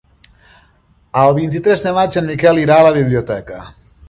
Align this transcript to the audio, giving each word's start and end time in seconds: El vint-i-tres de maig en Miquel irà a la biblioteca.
El 1.23 1.29
vint-i-tres 1.39 1.85
de 1.89 1.93
maig 2.01 2.19
en 2.23 2.27
Miquel 2.31 2.63
irà 2.67 2.79
a 2.81 2.89
la 2.89 2.97
biblioteca. 3.01 3.63